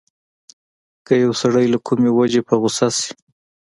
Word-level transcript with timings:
که 1.05 1.13
يو 1.23 1.31
سړی 1.41 1.65
له 1.73 1.79
کومې 1.87 2.09
وجې 2.17 2.41
په 2.47 2.53
غوسه 2.61 2.87
شي. 2.99 3.11